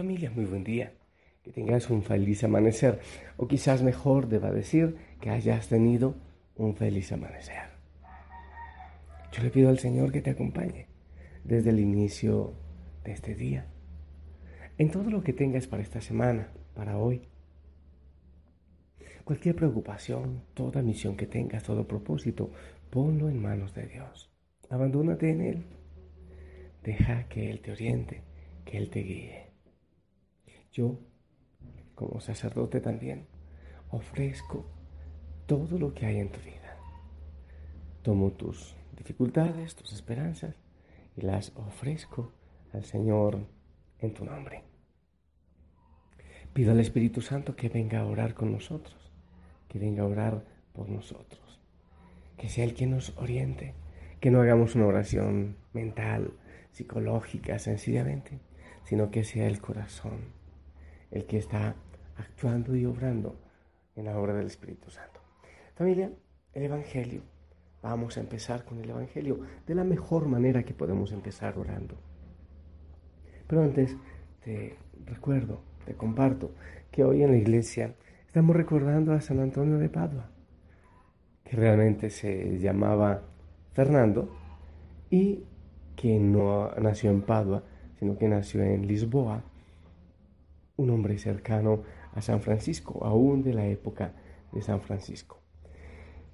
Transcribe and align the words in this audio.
Familia, 0.00 0.30
muy 0.34 0.46
buen 0.46 0.64
día. 0.64 0.94
Que 1.42 1.52
tengas 1.52 1.90
un 1.90 2.02
feliz 2.02 2.42
amanecer. 2.42 3.00
O 3.36 3.46
quizás 3.46 3.82
mejor 3.82 4.28
deba 4.28 4.50
decir 4.50 4.96
que 5.20 5.28
hayas 5.28 5.68
tenido 5.68 6.14
un 6.56 6.74
feliz 6.74 7.12
amanecer. 7.12 7.64
Yo 9.30 9.42
le 9.42 9.50
pido 9.50 9.68
al 9.68 9.78
Señor 9.78 10.10
que 10.10 10.22
te 10.22 10.30
acompañe 10.30 10.86
desde 11.44 11.68
el 11.68 11.80
inicio 11.80 12.54
de 13.04 13.12
este 13.12 13.34
día, 13.34 13.66
en 14.78 14.90
todo 14.90 15.10
lo 15.10 15.22
que 15.22 15.34
tengas 15.34 15.66
para 15.66 15.82
esta 15.82 16.00
semana, 16.00 16.48
para 16.72 16.96
hoy. 16.96 17.28
Cualquier 19.24 19.54
preocupación, 19.54 20.44
toda 20.54 20.80
misión 20.80 21.14
que 21.14 21.26
tengas, 21.26 21.64
todo 21.64 21.86
propósito, 21.86 22.50
ponlo 22.88 23.28
en 23.28 23.42
manos 23.42 23.74
de 23.74 23.84
Dios. 23.84 24.30
Abandónate 24.70 25.28
en 25.28 25.42
Él. 25.42 25.64
Deja 26.82 27.28
que 27.28 27.50
Él 27.50 27.60
te 27.60 27.72
oriente, 27.72 28.22
que 28.64 28.78
Él 28.78 28.88
te 28.88 29.00
guíe. 29.00 29.49
Yo, 30.72 30.98
como 31.96 32.20
sacerdote 32.20 32.80
también, 32.80 33.26
ofrezco 33.90 34.66
todo 35.46 35.78
lo 35.78 35.94
que 35.94 36.06
hay 36.06 36.18
en 36.18 36.30
tu 36.30 36.38
vida. 36.40 36.76
Tomo 38.02 38.30
tus 38.30 38.76
dificultades, 38.96 39.74
tus 39.74 39.92
esperanzas, 39.92 40.54
y 41.16 41.22
las 41.22 41.52
ofrezco 41.56 42.32
al 42.72 42.84
Señor 42.84 43.48
en 43.98 44.14
tu 44.14 44.24
nombre. 44.24 44.62
Pido 46.52 46.70
al 46.70 46.80
Espíritu 46.80 47.20
Santo 47.20 47.56
que 47.56 47.68
venga 47.68 48.00
a 48.00 48.06
orar 48.06 48.34
con 48.34 48.52
nosotros, 48.52 49.12
que 49.68 49.80
venga 49.80 50.04
a 50.04 50.06
orar 50.06 50.44
por 50.72 50.88
nosotros, 50.88 51.60
que 52.36 52.48
sea 52.48 52.64
el 52.64 52.74
que 52.74 52.86
nos 52.86 53.16
oriente, 53.16 53.74
que 54.20 54.30
no 54.30 54.40
hagamos 54.40 54.76
una 54.76 54.86
oración 54.86 55.56
mental, 55.72 56.32
psicológica, 56.70 57.58
sencillamente, 57.58 58.38
sino 58.84 59.10
que 59.10 59.24
sea 59.24 59.48
el 59.48 59.60
corazón 59.60 60.39
el 61.10 61.26
que 61.26 61.38
está 61.38 61.74
actuando 62.16 62.76
y 62.76 62.86
obrando 62.86 63.36
en 63.96 64.04
la 64.06 64.18
obra 64.18 64.34
del 64.34 64.46
Espíritu 64.46 64.90
Santo. 64.90 65.20
Familia, 65.74 66.10
el 66.52 66.62
Evangelio 66.62 67.22
Vamos 67.82 68.18
a 68.18 68.20
empezar 68.20 68.64
con 68.64 68.78
el 68.80 68.90
Evangelio 68.90 69.40
de 69.66 69.74
la 69.74 69.84
mejor 69.84 70.26
manera 70.26 70.62
que 70.64 70.74
podemos 70.74 71.12
empezar 71.12 71.58
orando. 71.58 71.94
Pero 73.46 73.62
antes 73.62 73.96
te 74.44 74.76
recuerdo, 75.06 75.62
te 75.86 75.94
comparto 75.94 76.50
que 76.90 77.04
hoy 77.04 77.22
en 77.22 77.30
la 77.30 77.38
iglesia 77.38 77.94
estamos 78.26 78.54
recordando 78.54 79.12
a 79.12 79.22
San 79.22 79.40
Antonio 79.40 79.78
de 79.78 79.88
Padua, 79.88 80.30
que 81.42 81.56
realmente 81.56 82.10
se 82.10 82.58
llamaba 82.58 83.22
Fernando 83.72 84.30
y 85.08 85.44
que 85.96 86.18
no 86.18 86.70
nació 86.72 87.10
en 87.10 87.22
Padua, 87.22 87.64
sino 87.98 88.18
que 88.18 88.28
nació 88.28 88.62
en 88.62 88.86
Lisboa, 88.86 89.42
un 90.80 90.90
hombre 90.90 91.18
cercano 91.18 91.82
a 92.14 92.22
San 92.22 92.40
Francisco, 92.40 93.04
aún 93.04 93.42
de 93.42 93.52
la 93.52 93.66
época 93.66 94.14
de 94.52 94.62
San 94.62 94.80
Francisco. 94.80 95.42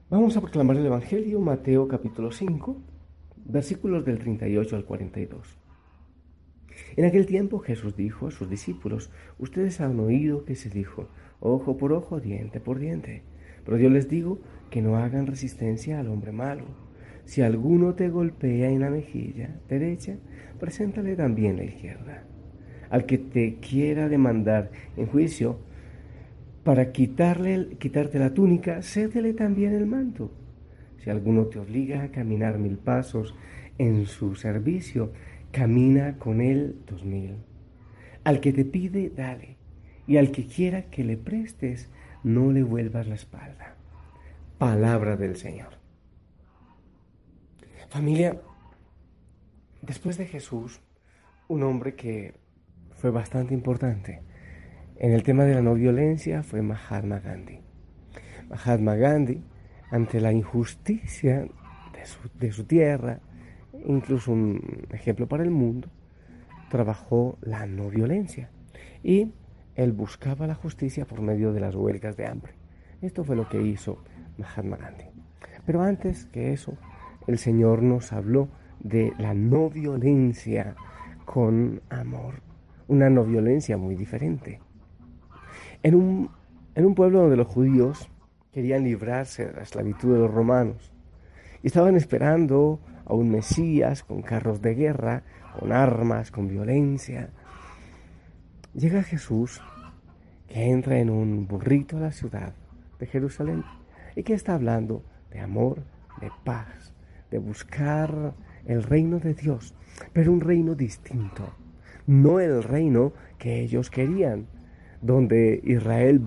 Vamos 0.09 0.37
a 0.37 0.41
proclamar 0.41 0.77
el 0.77 0.87
Evangelio, 0.87 1.41
Mateo 1.41 1.89
capítulo 1.89 2.31
5, 2.31 2.81
versículos 3.45 4.05
del 4.05 4.19
38 4.21 4.77
al 4.77 4.85
42. 4.85 5.59
En 6.97 7.05
aquel 7.05 7.27
tiempo 7.27 7.59
Jesús 7.59 7.97
dijo 7.97 8.29
a 8.29 8.31
sus 8.31 8.49
discípulos, 8.49 9.11
ustedes 9.39 9.81
han 9.81 9.99
oído 9.99 10.45
que 10.45 10.55
se 10.55 10.71
dijo, 10.71 11.09
ojo 11.41 11.77
por 11.77 11.93
ojo, 11.93 12.21
diente 12.21 12.61
por 12.61 12.79
diente. 12.79 13.25
Pero 13.65 13.79
yo 13.79 13.91
les 13.91 14.09
digo 14.09 14.39
que 14.71 14.81
no 14.81 14.97
hagan 14.97 15.27
resistencia 15.27 15.99
al 15.99 16.09
hombre 16.09 16.31
malo. 16.31 16.67
Si 17.25 17.43
alguno 17.43 17.95
te 17.95 18.09
golpea 18.11 18.71
en 18.71 18.81
la 18.81 18.91
mejilla 18.91 19.61
derecha, 19.69 20.19
preséntale 20.61 21.17
también 21.17 21.57
la 21.57 21.65
izquierda. 21.65 22.25
Al 22.91 23.07
que 23.07 23.19
te 23.19 23.57
quiera 23.57 24.09
demandar 24.09 24.71
en 24.97 25.07
juicio, 25.07 25.59
para 26.65 26.91
quitarle, 26.91 27.77
quitarte 27.79 28.19
la 28.19 28.35
túnica, 28.35 28.83
cédele 28.83 29.35
también 29.35 29.73
el 29.73 29.87
manto. 29.87 30.33
Si 30.99 31.11
alguno 31.11 31.47
te 31.47 31.61
obliga 31.61 32.03
a 32.03 32.11
caminar 32.11 32.59
mil 32.59 32.79
pasos 32.79 33.35
en 33.79 34.07
su 34.07 34.35
servicio, 34.35 35.13
camina 35.53 36.19
con 36.19 36.41
él 36.41 36.81
dos 36.87 37.05
mil. 37.05 37.37
Al 38.25 38.41
que 38.41 38.53
te 38.53 38.65
pide, 38.65 39.11
dale, 39.11 39.57
y 40.09 40.17
al 40.17 40.33
que 40.33 40.47
quiera 40.47 40.91
que 40.91 41.05
le 41.05 41.17
prestes, 41.17 41.89
no 42.25 42.51
le 42.51 42.65
vuelvas 42.65 43.07
la 43.07 43.15
espalda. 43.15 43.77
Palabra 44.59 45.17
del 45.17 45.37
Señor. 45.37 45.79
Familia, 47.89 48.41
después 49.83 50.19
de 50.19 50.27
Jesús, 50.27 50.81
un 51.47 51.63
hombre 51.63 51.95
que 51.95 52.35
fue 52.97 53.11
bastante 53.11 53.55
importante, 53.55 54.23
en 54.99 55.13
el 55.13 55.23
tema 55.23 55.45
de 55.45 55.55
la 55.55 55.63
no 55.63 55.75
violencia 55.75 56.43
fue 56.43 56.63
Mahatma 56.63 57.21
Gandhi. 57.21 57.61
Mahatma 58.49 58.95
Gandhi, 58.95 59.43
ante 59.91 60.21
la 60.21 60.33
injusticia 60.33 61.47
de 62.39 62.53
su, 62.53 62.65
tierra, 62.65 63.21
incluso 63.85 64.33
un 64.33 64.87
ejemplo 64.91 65.27
para 65.27 65.43
el 65.43 65.51
mundo, 65.51 65.89
trabajó 66.71 67.39
la 67.43 67.67
no 67.67 67.91
violencia 67.91 68.51
y 69.03 69.33
él 69.75 69.93
buscaba 69.93 70.47
la 70.47 70.55
justicia 70.55 71.05
por 71.05 71.21
medio 71.21 71.53
de 71.53 71.61
las 71.61 71.75
huelgas 71.75 72.17
de 72.17 72.27
hambre. 72.27 72.55
Esto 73.03 73.25
fue 73.25 73.37
lo 73.37 73.49
que 73.49 73.61
hizo 73.61 74.03
Mahatma 74.39 74.79
Gandhi. 74.79 75.05
Pero 75.67 75.83
antes 75.83 76.25
que 76.27 76.53
eso, 76.53 76.79
el 77.27 77.39
Señor 77.39 77.83
nos 77.83 78.13
habló 78.13 78.49
de 78.81 79.13
la 79.19 79.35
no 79.35 79.69
violencia 79.69 80.75
con 81.25 81.83
amor, 81.91 82.46
una 82.89 83.11
no 83.11 83.25
violencia 83.25 83.77
muy 83.77 83.95
diferente 83.95 84.61
en 85.83 85.95
un, 85.95 86.31
en 86.75 86.85
un 86.85 86.95
pueblo 86.95 87.21
donde 87.21 87.37
los 87.37 87.47
judíos 87.47 88.09
querían 88.53 88.85
librarse 88.85 89.47
de 89.47 89.53
la 89.53 89.63
esclavitud 89.63 90.15
de 90.15 90.19
los 90.21 90.31
romanos 90.33 90.93
y 91.63 91.69
estaban 91.69 91.97
esperando 91.97 92.81
a 93.05 93.15
un 93.15 93.31
Mesías 93.31 94.03
con 94.03 94.23
carros 94.23 94.61
de 94.63 94.75
guerra, 94.75 95.23
con 95.59 95.73
armas, 95.73 96.31
con 96.31 96.49
violencia. 96.49 97.31
Llega 98.75 99.03
Jesús 99.03 99.63
que 100.49 100.71
entra 100.71 100.99
en 100.99 101.11
un 101.11 101.47
burrito 101.47 101.99
a 101.99 102.01
la 102.01 102.13
ciudad 102.13 102.53
de 102.99 103.07
Jerusalén 103.07 103.65
y 104.15 104.23
que 104.23 104.35
está 104.35 104.55
hablando 104.55 105.05
de 105.31 105.41
amor, 105.41 105.85
de 106.21 106.31
paz, 106.45 106.93
de 107.31 107.39
buscar 107.39 108.35
el 108.65 108.83
reino 108.83 109.19
de 109.21 109.35
Dios, 109.35 109.75
pero 110.13 110.33
un 110.33 110.41
reino 110.41 110.75
distinto, 110.75 111.53
no 112.07 112.41
el 112.41 112.63
reino 112.63 113.13
que 113.39 113.61
ellos 113.61 113.91
querían, 113.91 114.47
donde 115.03 115.61
Israel 115.65 116.23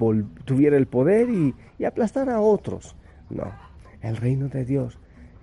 tuviera 0.45 0.78
el 0.78 0.88
poder 0.88 1.29
y, 1.29 1.56
y 1.78 1.85
aplastara 1.85 2.35
a 2.35 2.41
otros. 2.41 2.95
No, 3.29 3.51
el 4.01 4.18
reino 4.18 4.47
de 4.47 4.66
Dios 4.66 5.00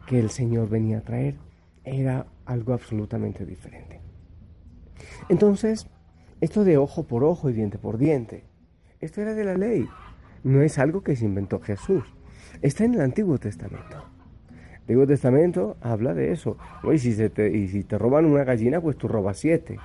que 0.06 0.18
el 0.18 0.30
Señor 0.30 0.68
venía 0.68 0.98
a 0.98 1.02
traer 1.02 1.36
era 1.84 2.26
algo 2.44 2.72
absolutamente 2.72 3.44
diferente. 3.44 4.00
Entonces, 5.28 5.86
esto 6.40 6.64
de 6.64 6.76
ojo 6.76 7.04
por 7.04 7.24
ojo 7.24 7.50
y 7.50 7.52
diente 7.52 7.78
por 7.78 7.98
diente, 7.98 8.44
esto 9.00 9.20
era 9.20 9.34
de 9.34 9.44
la 9.44 9.56
ley, 9.56 9.86
no 10.44 10.62
es 10.62 10.78
algo 10.78 11.02
que 11.02 11.16
se 11.16 11.24
inventó 11.24 11.60
Jesús, 11.60 12.04
está 12.62 12.84
en 12.84 12.94
el 12.94 13.00
Antiguo 13.00 13.38
Testamento. 13.38 14.04
El 14.50 14.80
Antiguo 14.80 15.06
Testamento 15.06 15.76
habla 15.80 16.14
de 16.14 16.32
eso. 16.32 16.56
y 16.92 16.98
si, 16.98 17.28
te, 17.28 17.50
y 17.50 17.68
si 17.68 17.82
te 17.82 17.98
roban 17.98 18.24
una 18.24 18.44
gallina, 18.44 18.80
pues 18.80 18.96
tú 18.96 19.08
robas 19.08 19.38
siete. 19.38 19.78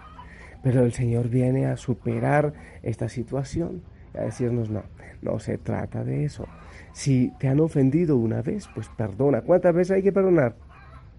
Pero 0.64 0.84
el 0.84 0.94
Señor 0.94 1.30
viene 1.30 1.66
a 1.66 1.78
superar 1.78 2.54
esta 2.84 3.10
situación 3.10 3.82
y 4.14 4.18
a 4.18 4.22
decirnos, 4.22 4.70
no, 4.70 4.84
no 5.22 5.40
se 5.40 5.58
trata 5.58 6.04
de 6.04 6.26
eso. 6.26 6.48
Si 6.94 7.32
te 7.40 7.48
han 7.48 7.60
ofendido 7.60 8.18
una 8.18 8.42
vez, 8.42 8.68
pues 8.74 8.90
perdona. 8.90 9.42
¿Cuántas 9.42 9.74
veces 9.74 9.92
hay 9.92 10.04
que 10.04 10.12
perdonar? 10.12 10.56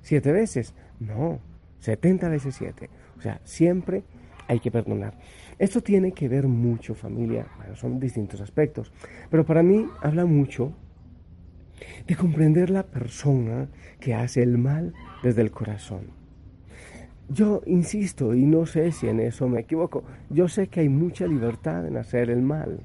¿Siete 0.02 0.32
veces? 0.32 0.74
No, 1.00 1.40
setenta 1.78 2.28
veces 2.28 2.54
siete. 2.54 2.90
O 3.18 3.20
sea, 3.20 3.40
siempre 3.44 4.04
hay 4.48 4.60
que 4.60 4.70
perdonar. 4.70 5.14
Esto 5.58 5.80
tiene 5.80 6.12
que 6.12 6.28
ver 6.28 6.46
mucho, 6.46 6.94
familia, 6.94 7.46
bueno, 7.56 7.76
son 7.76 8.00
distintos 8.00 8.40
aspectos, 8.40 8.92
pero 9.30 9.44
para 9.46 9.62
mí 9.62 9.86
habla 10.00 10.24
mucho 10.24 10.72
de 12.06 12.16
comprender 12.16 12.70
la 12.70 12.84
persona 12.84 13.68
que 14.00 14.14
hace 14.14 14.42
el 14.42 14.58
mal 14.58 14.92
desde 15.22 15.42
el 15.42 15.50
corazón 15.50 16.21
yo 17.32 17.62
insisto, 17.66 18.34
y 18.34 18.44
no 18.44 18.66
sé 18.66 18.92
si 18.92 19.08
en 19.08 19.20
eso 19.20 19.48
me 19.48 19.60
equivoco, 19.60 20.04
yo 20.28 20.48
sé 20.48 20.68
que 20.68 20.80
hay 20.80 20.88
mucha 20.88 21.26
libertad 21.26 21.86
en 21.86 21.96
hacer 21.96 22.30
el 22.30 22.42
mal, 22.42 22.80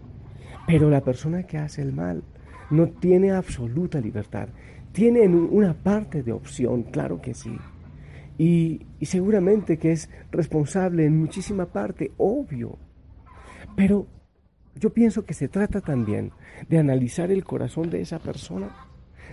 pero 0.65 0.89
la 0.89 1.01
persona 1.01 1.44
que 1.44 1.57
hace 1.57 1.81
el 1.81 1.94
mal 1.94 2.23
no 2.69 2.88
tiene 2.88 3.31
absoluta 3.31 3.99
libertad. 3.99 4.49
Tiene 4.91 5.27
una 5.27 5.73
parte 5.73 6.23
de 6.23 6.31
opción, 6.31 6.83
claro 6.83 7.21
que 7.21 7.33
sí. 7.33 7.57
Y, 8.38 8.85
seguramente 9.01 9.77
que 9.77 9.91
es 9.91 10.09
responsable 10.31 11.05
en 11.05 11.17
muchísima 11.19 11.67
parte, 11.67 12.11
obvio. 12.17 12.77
Pero 13.75 14.07
yo 14.75 14.94
pienso 14.94 15.25
que 15.25 15.33
se 15.33 15.47
trata 15.47 15.81
también 15.81 16.31
de 16.69 16.77
analizar 16.77 17.31
el 17.31 17.44
corazón 17.44 17.89
de 17.89 18.01
esa 18.01 18.19
persona, 18.19 18.69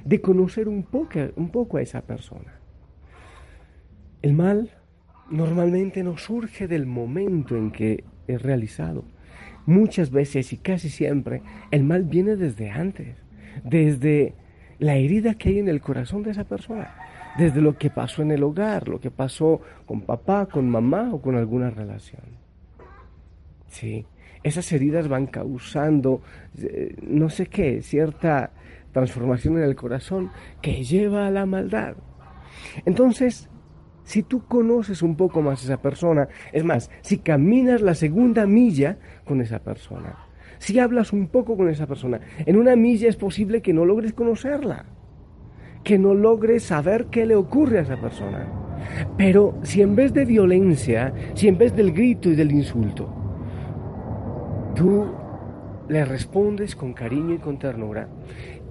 de 0.05 0.21
conocer 0.21 0.69
un 0.69 0.83
poco, 0.83 1.21
un 1.37 1.51
poco 1.51 1.77
a 1.77 1.83
esa 1.83 2.03
persona. 2.03 2.61
El 4.23 4.33
mal 4.33 4.71
normalmente 5.31 6.03
no 6.03 6.17
surge 6.17 6.69
del 6.69 6.87
momento 6.87 7.57
en 7.57 7.71
que 7.71 8.05
es 8.27 8.43
realizado. 8.43 9.05
Muchas 9.67 10.11
veces 10.11 10.53
y 10.53 10.59
casi 10.59 10.91
siempre 10.91 11.43
el 11.71 11.85
mal 11.85 12.05
viene 12.05 12.37
desde 12.37 12.71
antes, 12.71 13.17
desde 13.65 14.35
la 14.79 14.97
herida 14.97 15.35
que 15.35 15.51
hay 15.51 15.59
en 15.59 15.69
el 15.69 15.81
corazón 15.81 16.23
de 16.23 16.33
esa 16.33 16.45
persona, 16.45 16.95
desde 17.39 17.61
lo 17.61 17.79
que 17.79 17.91
pasó 17.91 18.23
en 18.23 18.33
el 18.33 18.43
hogar, 18.43 18.89
lo 18.89 19.01
que 19.01 19.11
pasó 19.11 19.61
con 19.87 20.03
papá, 20.03 20.47
con 20.47 20.69
mamá 20.69 21.11
o 21.13 21.23
con 21.23 21.37
alguna 21.37 21.71
relación. 21.71 22.23
Sí, 23.69 24.07
esas 24.43 24.71
heridas 24.73 25.09
van 25.09 25.27
causando, 25.27 26.23
eh, 26.59 26.95
no 27.03 27.31
sé 27.31 27.47
qué, 27.47 27.83
cierta 27.83 28.53
transformación 28.93 29.57
en 29.59 29.65
el 29.65 29.75
corazón 29.75 30.31
que 30.61 30.85
lleva 30.85 31.27
a 31.27 31.31
la 31.31 31.47
maldad. 31.47 31.97
Entonces, 32.85 33.49
si 34.05 34.23
tú 34.23 34.45
conoces 34.47 35.03
un 35.03 35.17
poco 35.17 35.43
más 35.43 35.63
a 35.63 35.65
esa 35.65 35.83
persona, 35.83 36.29
es 36.53 36.65
más, 36.65 36.91
si 37.01 37.19
caminas 37.19 37.81
la 37.81 37.95
segunda 37.95 38.47
milla 38.47 38.99
con 39.25 39.41
esa 39.41 39.59
persona, 39.59 40.17
si 40.59 40.79
hablas 40.79 41.13
un 41.13 41.29
poco 41.29 41.57
con 41.57 41.69
esa 41.69 41.87
persona, 41.87 42.21
en 42.39 42.57
una 42.57 42.77
milla 42.77 43.09
es 43.09 43.17
posible 43.17 43.63
que 43.63 43.73
no 43.73 43.85
logres 43.85 44.13
conocerla, 44.13 44.85
que 45.83 45.99
no 45.99 46.15
logres 46.15 46.65
saber 46.65 47.07
qué 47.07 47.27
le 47.27 47.35
ocurre 47.35 47.79
a 47.79 47.83
esa 47.83 48.01
persona. 48.01 48.47
Pero 49.17 49.59
si 49.63 49.83
en 49.83 49.97
vez 49.97 50.13
de 50.13 50.25
violencia, 50.25 51.13
si 51.35 51.49
en 51.49 51.59
vez 51.59 51.75
del 51.75 51.93
grito 51.93 52.31
y 52.31 52.35
del 52.35 52.53
insulto, 52.53 53.09
tú 54.75 55.07
le 55.89 56.05
respondes 56.05 56.77
con 56.77 56.93
cariño 56.93 57.35
y 57.35 57.39
con 57.39 57.59
ternura, 57.59 58.09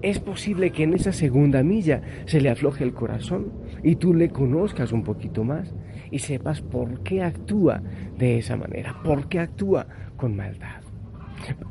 es 0.01 0.19
posible 0.19 0.71
que 0.71 0.83
en 0.83 0.94
esa 0.94 1.13
segunda 1.13 1.63
milla 1.63 2.01
se 2.25 2.41
le 2.41 2.50
afloje 2.50 2.83
el 2.83 2.94
corazón 2.94 3.51
y 3.83 3.95
tú 3.95 4.13
le 4.13 4.30
conozcas 4.30 4.91
un 4.91 5.03
poquito 5.03 5.44
más 5.44 5.74
y 6.12 6.19
sepas 6.19 6.62
por 6.62 7.01
qué 7.03 7.21
actúa 7.21 7.81
de 8.18 8.38
esa 8.38 8.56
manera, 8.56 9.01
por 9.03 9.27
qué 9.27 9.39
actúa 9.39 9.88
con 10.18 10.35
maldad. 10.35 10.81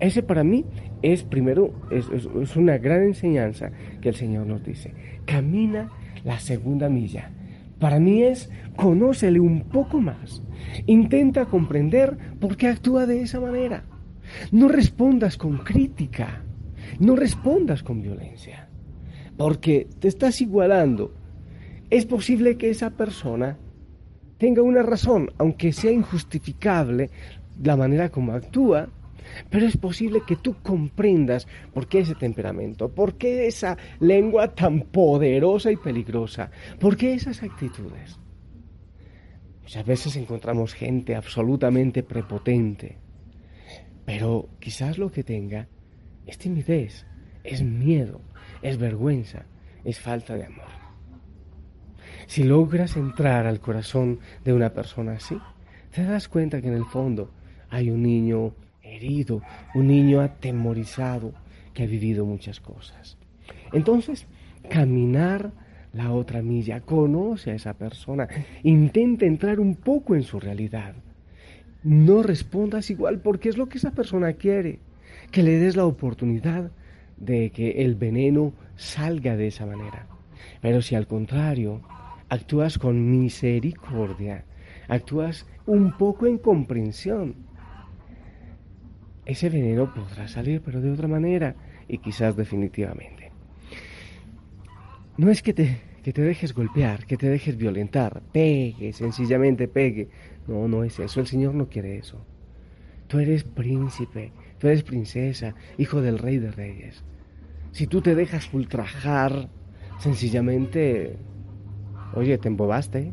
Ese 0.01 0.23
para 0.23 0.45
mí 0.45 0.67
es 1.01 1.23
primero, 1.23 1.73
es, 1.91 2.09
es 2.11 2.57
una 2.57 2.79
gran 2.79 3.03
enseñanza 3.03 3.71
que 4.01 4.11
el 4.11 4.15
Señor 4.15 4.47
nos 4.47 4.63
dice. 4.63 4.93
Camina 5.25 5.91
la 6.25 6.39
segunda 6.39 6.89
milla. 6.89 7.31
Para 7.79 7.99
mí 7.99 8.23
es 8.23 8.51
conócele 8.77 9.41
un 9.41 9.63
poco 9.63 10.01
más. 10.01 10.43
Intenta 10.87 11.47
comprender 11.47 12.17
por 12.39 12.57
qué 12.57 12.69
actúa 12.69 13.07
de 13.07 13.23
esa 13.23 13.41
manera. 13.41 13.85
No 14.51 14.69
respondas 14.69 15.37
con 15.37 15.59
crítica 15.59 16.43
no 16.99 17.17
respondas 17.17 17.83
con 17.83 18.03
violencia, 18.03 18.69
porque 19.37 19.89
te 19.99 20.09
estás 20.09 20.41
igualando. 20.41 21.15
Es 21.93 22.07
posible 22.07 22.57
que 22.57 22.71
esa 22.71 22.89
persona 22.89 23.59
tenga 24.39 24.63
una 24.63 24.83
razón, 24.83 25.31
aunque 25.37 25.75
sea 25.75 25.93
injustificable 25.93 27.11
la 27.63 27.77
manera 27.77 28.09
como 28.09 28.33
actúa, 28.33 28.89
pero 29.51 29.67
es 29.67 29.77
posible 29.77 30.23
que 30.27 30.37
tú 30.37 30.57
comprendas 30.63 31.47
por 31.75 31.89
qué 31.89 31.99
ese 31.99 32.15
temperamento, 32.15 32.89
por 32.89 33.19
qué 33.19 33.47
esa 33.47 33.77
lengua 34.01 34.55
tan 34.55 34.85
poderosa 34.85 35.71
y 35.71 35.77
peligrosa, 35.77 36.51
por 36.81 36.97
qué 36.97 37.13
esas 37.13 37.43
actitudes. 37.43 38.19
Muchas 39.61 39.85
veces 39.85 40.17
encontramos 40.17 40.73
gente 40.73 41.15
absolutamente 41.15 42.03
prepotente, 42.03 42.97
pero 44.07 44.49
quizás 44.61 44.97
lo 44.97 45.13
que 45.13 45.25
tenga 45.25 45.69
es 46.25 46.39
timidez, 46.39 47.05
es 47.45 47.63
miedo, 47.63 48.23
es 48.63 48.79
vergüenza, 48.79 49.45
es 49.85 50.01
falta 50.01 50.37
de 50.37 50.47
amor. 50.47 50.82
Si 52.27 52.45
logras 52.45 52.97
entrar 52.97 53.47
al 53.47 53.61
corazón 53.61 54.21
de 54.45 54.53
una 54.53 54.71
persona 54.71 55.13
así, 55.13 55.39
te 55.95 56.05
das 56.05 56.29
cuenta 56.29 56.61
que 56.61 56.69
en 56.69 56.75
el 56.75 56.85
fondo 56.85 57.31
hay 57.71 57.91
un 57.91 58.03
niño 58.03 58.55
herido, 58.83 59.43
un 59.75 59.89
niño 59.89 60.21
atemorizado 60.21 61.33
que 61.75 61.85
ha 61.85 61.87
vivido 61.87 62.25
muchas 62.25 62.61
cosas. 62.61 63.17
Entonces, 63.73 64.27
caminar 64.69 65.53
la 65.93 66.13
otra 66.13 66.43
milla, 66.43 66.81
conoce 66.81 67.51
a 67.51 67.55
esa 67.55 67.75
persona, 67.75 68.29
intenta 68.63 69.27
entrar 69.27 69.61
un 69.61 69.75
poco 69.75 70.15
en 70.15 70.23
su 70.23 70.41
realidad. 70.41 70.95
No 71.83 72.23
respondas 72.23 72.91
igual 72.91 73.21
porque 73.21 73.49
es 73.49 73.57
lo 73.57 73.69
que 73.69 73.79
esa 73.79 73.91
persona 73.91 74.35
quiere 74.35 74.79
que 75.31 75.43
le 75.43 75.59
des 75.59 75.77
la 75.77 75.85
oportunidad 75.85 76.71
de 77.17 77.51
que 77.51 77.83
el 77.83 77.95
veneno 77.95 78.53
salga 78.77 79.37
de 79.37 79.49
esa 79.49 79.67
manera. 79.67 80.07
Pero 80.61 80.83
si 80.83 80.95
al 80.95 81.07
contrario 81.07 81.83
actúas 82.33 82.79
con 82.79 83.11
misericordia, 83.11 84.47
actúas 84.89 85.47
un 85.67 85.93
poco 85.99 86.27
en 86.27 86.39
comprensión, 86.39 87.35
ese 89.27 89.51
veneno 89.51 89.93
podrá 89.93 90.27
salir, 90.29 90.63
pero 90.65 90.81
de 90.81 90.91
otra 90.91 91.09
manera 91.09 91.55
y 91.89 91.99
quizás 91.99 92.35
definitivamente. 92.35 93.31
No 95.19 95.31
es 95.31 95.43
que 95.43 95.53
te, 95.53 95.79
que 96.03 96.15
te 96.15 96.23
dejes 96.23 96.55
golpear, 96.55 97.05
que 97.05 97.19
te 97.19 97.29
dejes 97.29 97.59
violentar, 97.59 98.23
pegue, 98.33 98.95
sencillamente 98.95 99.69
pegue. 99.69 100.09
No, 100.49 100.67
no 100.69 100.85
es 100.85 100.99
eso, 100.99 101.21
el 101.21 101.27
Señor 101.27 101.53
no 101.53 101.69
quiere 101.69 101.99
eso. 101.99 102.25
Tú 103.09 103.19
eres 103.19 103.45
príncipe, 103.45 104.33
Tú 104.59 104.69
eres 104.69 104.85
princesa, 104.85 105.57
hijo 105.77 106.01
del 106.01 106.21
rey 106.21 106.39
de 106.39 106.53
reyes. 106.53 107.03
Si 107.73 107.89
tú 107.89 108.01
te 108.01 108.15
dejas 108.15 108.49
ultrajar, 108.55 109.49
sencillamente, 109.99 111.17
oye, 112.15 112.39
te 112.39 112.49
embobaste. 112.49 113.13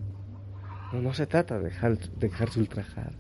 No, 0.94 1.02
no 1.02 1.14
se 1.14 1.28
trata 1.28 1.58
de 1.58 1.66
dejar, 1.66 1.98
dejarse 2.18 2.60
ultrajar. 2.60 3.14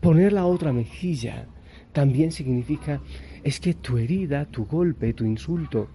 Poner 0.00 0.32
la 0.32 0.46
otra 0.46 0.72
mejilla 0.72 1.46
también 1.92 2.30
significa, 2.30 3.00
es 3.42 3.58
que 3.58 3.74
tu 3.74 3.96
herida, 3.98 4.44
tu 4.44 4.66
golpe, 4.66 5.14
tu 5.14 5.24
insulto, 5.24 5.88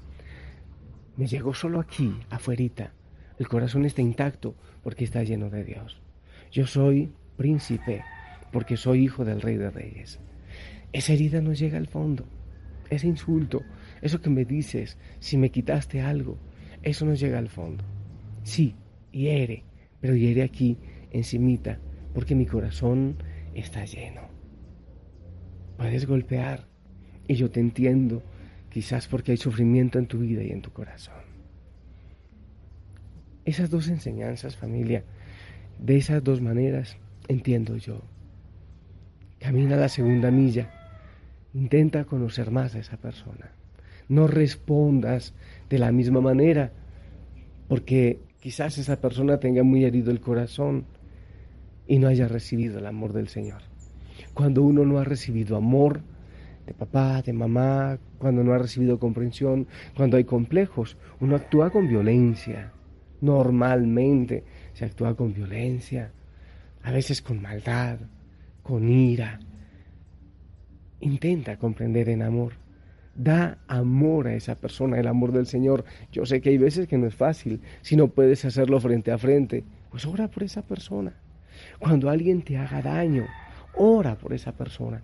me 1.16 1.28
llegó 1.28 1.54
solo 1.54 1.80
aquí, 1.80 2.16
afuerita. 2.30 2.94
El 3.38 3.48
corazón 3.48 3.86
está 3.86 4.02
intacto 4.02 4.56
porque 4.84 5.04
está 5.04 5.24
lleno 5.24 5.50
de 5.50 5.64
Dios. 5.64 6.02
Yo 6.52 6.66
soy 6.66 7.14
príncipe 7.38 8.04
porque 8.52 8.78
soy 8.78 9.04
hijo 9.04 9.26
del 9.26 9.42
rey 9.42 9.58
de 9.58 9.70
reyes. 9.70 10.20
Esa 10.94 11.14
herida 11.14 11.42
no 11.42 11.54
llega 11.54 11.78
al 11.78 11.88
fondo. 11.88 12.26
Ese 12.90 13.08
insulto, 13.08 13.62
eso 14.02 14.22
que 14.22 14.30
me 14.30 14.44
dices, 14.44 14.98
si 15.20 15.38
me 15.38 15.50
quitaste 15.50 16.02
algo, 16.02 16.38
eso 16.84 17.06
no 17.06 17.14
llega 17.14 17.38
al 17.38 17.50
fondo. 17.50 17.84
Sí, 18.44 18.76
hiere, 19.12 19.64
pero 20.00 20.16
hiere 20.16 20.44
aquí, 20.44 20.78
encimita, 21.12 21.80
porque 22.14 22.36
mi 22.36 22.46
corazón 22.46 23.18
está 23.54 23.86
lleno. 23.86 24.22
Puedes 25.78 26.06
golpear, 26.06 26.68
y 27.28 27.36
yo 27.36 27.50
te 27.50 27.60
entiendo, 27.60 28.24
quizás 28.70 29.08
porque 29.08 29.32
hay 29.32 29.38
sufrimiento 29.38 30.00
en 30.00 30.08
tu 30.08 30.20
vida 30.20 30.44
y 30.44 30.52
en 30.52 30.62
tu 30.62 30.72
corazón. 30.72 31.22
Esas 33.46 33.70
dos 33.70 33.88
enseñanzas, 33.88 34.56
familia, 34.56 35.04
de 35.80 35.98
esas 35.98 36.24
dos 36.24 36.42
maneras 36.42 36.98
entiendo 37.28 37.78
yo. 37.78 38.02
Camina 39.40 39.76
la 39.76 39.90
segunda 39.90 40.30
milla 40.30 40.82
Intenta 41.54 42.06
conocer 42.06 42.50
más 42.52 42.76
a 42.76 42.80
esa 42.80 42.98
persona. 42.98 43.52
No 44.08 44.28
respondas 44.28 45.34
de 45.70 45.80
la 45.80 45.92
misma 45.92 46.22
manera, 46.22 46.72
porque 47.68 48.20
quizás 48.42 48.78
esa 48.78 49.00
persona 49.00 49.40
tenga 49.40 49.64
muy 49.64 49.86
herido 49.86 50.12
el 50.12 50.20
corazón 50.20 50.86
y 51.88 52.00
no 52.00 52.08
haya 52.08 52.28
recibido 52.28 52.80
el 52.80 52.86
amor 52.86 53.14
del 53.14 53.30
Señor. 53.30 53.62
Cuando 54.34 54.64
uno 54.64 54.84
no 54.84 55.00
ha 55.00 55.06
recibido 55.06 55.56
amor 55.56 56.02
de 56.66 56.74
papá, 56.74 57.22
de 57.22 57.32
mamá, 57.32 57.98
cuando 58.18 58.44
no 58.44 58.54
ha 58.54 58.58
recibido 58.58 59.00
comprensión, 59.00 59.68
cuando 59.96 60.18
hay 60.18 60.26
complejos, 60.26 60.98
uno 61.20 61.36
actúa 61.36 61.70
con 61.70 61.88
violencia. 61.88 62.74
Normalmente 63.22 64.44
se 64.74 64.86
actúa 64.86 65.16
con 65.16 65.34
violencia, 65.34 66.12
a 66.84 66.92
veces 66.92 67.22
con 67.22 67.42
maldad, 67.42 68.00
con 68.64 68.90
ira, 68.90 69.40
Intenta 71.02 71.58
comprender 71.58 72.10
en 72.10 72.22
amor. 72.22 72.61
Da 73.16 73.58
amor 73.68 74.28
a 74.28 74.36
esa 74.36 74.56
persona, 74.56 75.00
el 75.00 75.08
amor 75.08 75.32
del 75.32 75.46
Señor. 75.46 75.84
Yo 76.12 76.26
sé 76.26 76.42
que 76.42 76.50
hay 76.50 76.58
veces 76.58 76.88
que 76.88 76.98
no 76.98 77.08
es 77.08 77.16
fácil. 77.16 77.62
Si 77.82 77.96
no 77.96 78.08
puedes 78.08 78.46
hacerlo 78.46 78.80
frente 78.80 79.12
a 79.12 79.18
frente, 79.18 79.64
pues 79.90 80.06
ora 80.06 80.30
por 80.30 80.44
esa 80.44 80.62
persona. 80.62 81.14
Cuando 81.80 82.10
alguien 82.10 82.42
te 82.42 82.58
haga 82.58 82.82
daño, 82.82 83.26
ora 83.76 84.16
por 84.16 84.34
esa 84.34 84.54
persona. 84.54 85.02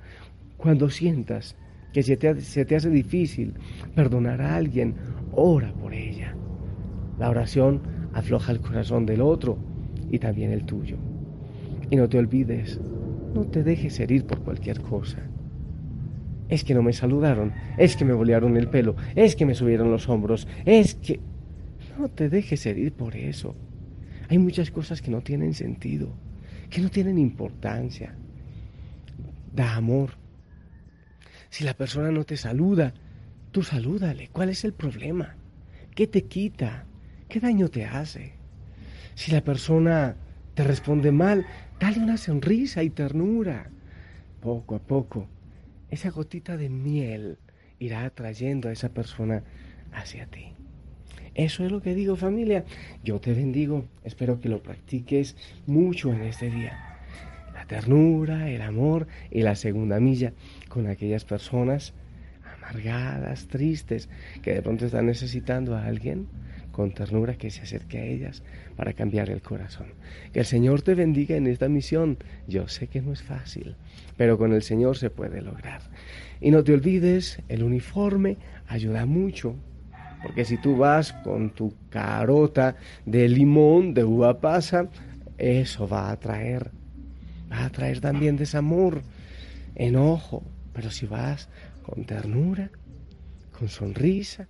Cuando 0.57 0.89
sientas 0.89 1.55
que 1.93 2.03
se 2.03 2.17
te, 2.17 2.41
se 2.41 2.65
te 2.65 2.75
hace 2.75 2.89
difícil 2.89 3.53
perdonar 3.95 4.41
a 4.41 4.55
alguien, 4.55 4.95
ora 5.31 5.73
por 5.73 5.93
ella. 5.93 6.35
La 7.19 7.29
oración 7.29 7.81
afloja 8.13 8.51
el 8.51 8.61
corazón 8.61 9.05
del 9.05 9.21
otro 9.21 9.57
y 10.09 10.19
también 10.19 10.51
el 10.51 10.65
tuyo. 10.65 10.97
Y 11.89 11.95
no 11.95 12.07
te 12.07 12.17
olvides, 12.17 12.79
no 13.33 13.45
te 13.45 13.63
dejes 13.63 13.99
herir 13.99 14.25
por 14.25 14.39
cualquier 14.39 14.81
cosa. 14.81 15.19
Es 16.49 16.63
que 16.63 16.73
no 16.73 16.81
me 16.81 16.93
saludaron, 16.93 17.53
es 17.77 17.95
que 17.95 18.05
me 18.05 18.13
bolearon 18.13 18.55
el 18.57 18.69
pelo, 18.69 18.95
es 19.15 19.35
que 19.35 19.45
me 19.45 19.55
subieron 19.55 19.91
los 19.91 20.07
hombros, 20.09 20.47
es 20.65 20.95
que... 20.95 21.19
No 21.97 22.09
te 22.09 22.29
dejes 22.29 22.65
herir 22.65 22.93
por 22.93 23.15
eso. 23.15 23.55
Hay 24.29 24.37
muchas 24.37 24.69
cosas 24.71 25.01
que 25.01 25.09
no 25.09 25.21
tienen 25.21 25.53
sentido, 25.53 26.09
que 26.69 26.81
no 26.81 26.89
tienen 26.89 27.17
importancia. 27.17 28.15
Da 29.53 29.75
amor. 29.75 30.11
Si 31.49 31.63
la 31.63 31.73
persona 31.73 32.11
no 32.11 32.23
te 32.23 32.37
saluda, 32.37 32.93
tú 33.51 33.63
salúdale. 33.63 34.29
¿Cuál 34.31 34.49
es 34.49 34.63
el 34.63 34.73
problema? 34.73 35.35
¿Qué 35.95 36.07
te 36.07 36.25
quita? 36.25 36.85
¿Qué 37.27 37.39
daño 37.39 37.69
te 37.69 37.85
hace? 37.85 38.33
Si 39.15 39.31
la 39.31 39.41
persona 39.41 40.15
te 40.53 40.63
responde 40.63 41.11
mal, 41.11 41.45
dale 41.79 41.99
una 41.99 42.17
sonrisa 42.17 42.83
y 42.83 42.91
ternura. 42.91 43.71
Poco 44.41 44.75
a 44.75 44.79
poco, 44.79 45.27
esa 45.89 46.09
gotita 46.09 46.57
de 46.57 46.69
miel 46.69 47.37
irá 47.79 48.05
atrayendo 48.05 48.69
a 48.69 48.71
esa 48.71 48.89
persona 48.89 49.43
hacia 49.91 50.25
ti. 50.27 50.53
Eso 51.35 51.63
es 51.63 51.71
lo 51.71 51.81
que 51.81 51.93
digo 51.93 52.15
familia. 52.15 52.65
Yo 53.03 53.19
te 53.19 53.33
bendigo. 53.33 53.85
Espero 54.03 54.39
que 54.39 54.49
lo 54.49 54.63
practiques 54.63 55.35
mucho 55.67 56.11
en 56.11 56.23
este 56.23 56.49
día. 56.49 56.99
La 57.53 57.65
ternura, 57.65 58.49
el 58.49 58.61
amor 58.61 59.07
y 59.29 59.41
la 59.41 59.55
segunda 59.55 59.99
milla 59.99 60.33
con 60.67 60.87
aquellas 60.87 61.25
personas 61.25 61.93
amargadas, 62.55 63.47
tristes, 63.47 64.09
que 64.41 64.53
de 64.53 64.61
pronto 64.61 64.85
están 64.85 65.05
necesitando 65.05 65.75
a 65.75 65.85
alguien 65.85 66.27
con 66.77 66.91
ternura 66.91 67.39
que 67.39 67.49
se 67.49 67.63
acerque 67.63 67.97
a 67.97 68.05
ellas 68.05 68.43
para 68.75 68.93
cambiar 68.93 69.31
el 69.31 69.41
corazón. 69.41 69.87
Que 70.31 70.41
el 70.41 70.45
Señor 70.45 70.83
te 70.83 70.93
bendiga 70.93 71.35
en 71.35 71.47
esta 71.47 71.67
misión. 71.67 72.19
Yo 72.47 72.67
sé 72.67 72.85
que 72.85 73.01
no 73.01 73.13
es 73.13 73.23
fácil, 73.23 73.75
pero 74.15 74.37
con 74.37 74.53
el 74.53 74.61
Señor 74.61 74.95
se 74.95 75.09
puede 75.09 75.41
lograr. 75.41 75.81
Y 76.39 76.51
no 76.51 76.63
te 76.63 76.75
olvides, 76.75 77.41
el 77.49 77.63
uniforme 77.63 78.37
ayuda 78.67 79.07
mucho. 79.07 79.55
Porque 80.21 80.45
si 80.45 80.57
tú 80.57 80.77
vas 80.77 81.13
con 81.13 81.49
tu 81.49 81.73
carota 81.89 82.75
de 83.07 83.27
limón, 83.27 83.95
de 83.95 84.03
uva 84.03 84.39
pasa, 84.39 84.87
eso 85.39 85.87
va 85.87 86.11
a 86.11 86.19
traer, 86.19 86.69
va 87.51 87.65
a 87.65 87.71
traer 87.71 88.01
también 88.01 88.37
desamor, 88.37 89.01
enojo. 89.73 90.43
Pero 90.73 90.91
si 90.91 91.07
vas 91.07 91.49
con 91.81 92.05
ternura, 92.05 92.69
con 93.57 93.67
sonrisa, 93.67 94.47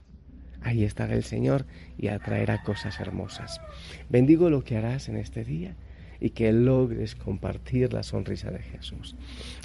ahí 0.67 0.83
estará 0.83 1.15
el 1.15 1.23
Señor 1.23 1.65
y 1.97 2.07
atraerá 2.07 2.61
cosas 2.63 2.99
hermosas. 2.99 3.61
Bendigo 4.09 4.49
lo 4.49 4.63
que 4.63 4.77
harás 4.77 5.09
en 5.09 5.17
este 5.17 5.43
día 5.43 5.75
y 6.19 6.31
que 6.31 6.51
logres 6.51 7.15
compartir 7.15 7.93
la 7.93 8.03
sonrisa 8.03 8.51
de 8.51 8.59
Jesús. 8.59 9.15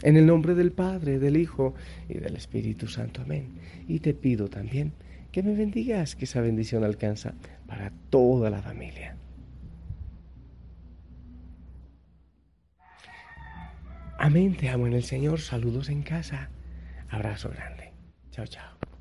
En 0.03 0.17
el 0.17 0.27
nombre 0.27 0.55
del 0.55 0.73
Padre, 0.73 1.19
del 1.19 1.37
Hijo 1.37 1.75
y 2.09 2.19
del 2.19 2.37
Espíritu 2.37 2.87
Santo. 2.87 3.23
Amén. 3.23 3.49
Y 3.89 4.01
te 4.01 4.15
pido 4.15 4.49
también 4.49 4.93
que 5.33 5.43
me 5.43 5.55
bendigas, 5.55 6.15
que 6.15 6.27
esa 6.27 6.41
bendición 6.41 6.85
alcanza 6.85 7.35
para 7.67 7.91
toda 8.11 8.51
la 8.51 8.63
familia. 8.63 9.17
Amén, 14.19 14.57
te 14.57 14.69
amo 14.69 14.87
en 14.87 14.93
el 14.93 15.03
Señor. 15.03 15.41
Saludos 15.41 15.89
en 15.89 16.03
casa. 16.03 16.51
Abrazo 17.09 17.51
grande. 17.51 17.93
Chao, 18.31 18.47
chao. 18.47 18.92